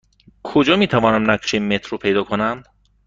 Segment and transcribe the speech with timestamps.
[0.43, 2.63] کجا می توانم نقشه مترو پیدا کنم؟